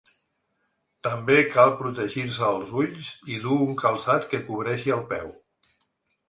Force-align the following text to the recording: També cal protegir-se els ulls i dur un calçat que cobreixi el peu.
També 1.07 1.35
cal 1.55 1.73
protegir-se 1.81 2.47
els 2.53 2.71
ulls 2.85 3.11
i 3.35 3.37
dur 3.45 3.59
un 3.67 3.77
calçat 3.83 4.27
que 4.33 4.41
cobreixi 4.49 4.97
el 4.99 5.05
peu. 5.15 5.31